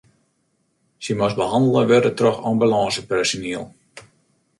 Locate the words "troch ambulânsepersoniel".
2.21-3.65